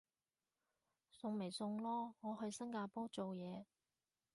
[1.11, 3.65] 送咪送咯，我去新加坡做嘢